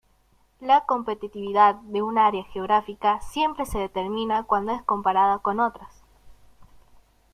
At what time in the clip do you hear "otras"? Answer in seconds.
5.59-6.01